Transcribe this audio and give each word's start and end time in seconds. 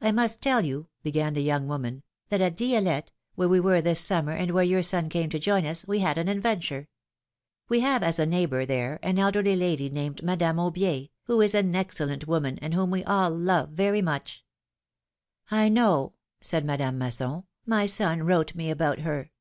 I 0.00 0.12
must 0.12 0.40
tell 0.40 0.60
you," 0.64 0.86
began 1.02 1.34
the 1.34 1.42
young 1.42 1.66
woman," 1.66 2.04
that 2.28 2.40
at 2.40 2.56
Di6lette, 2.56 3.08
where 3.34 3.48
we 3.48 3.58
were 3.58 3.80
this 3.80 3.98
summer 3.98 4.30
and 4.30 4.52
where 4.52 4.62
your 4.62 4.84
son 4.84 5.08
came 5.08 5.28
to 5.30 5.38
join 5.40 5.66
us, 5.66 5.84
we 5.84 5.98
had 5.98 6.16
an 6.16 6.28
adventure. 6.28 6.86
We 7.68 7.80
have 7.80 8.04
as 8.04 8.20
a 8.20 8.24
272 8.24 8.28
philom^:ne's 8.30 8.30
marriages. 8.30 8.38
neighbor 8.38 8.66
there 8.66 8.98
an 9.10 9.18
elderly 9.18 9.56
lady, 9.56 9.90
named 9.90 10.22
Madame 10.22 10.58
Aubier, 10.58 11.10
who 11.24 11.40
is 11.40 11.56
an 11.56 11.74
excellent 11.74 12.22
Avoman 12.24 12.60
and 12.62 12.72
whom 12.72 12.92
we 12.92 13.02
all 13.02 13.32
love 13.32 13.70
very 13.70 14.00
much.^^ 14.00 14.42
I 15.50 15.68
know,'^ 15.68 16.12
said 16.40 16.64
Madame 16.64 16.96
Masson; 16.96 17.42
my 17.66 17.84
son 17.86 18.22
wrote 18.22 18.54
me 18.54 18.70
about 18.70 19.00
her. 19.00 19.32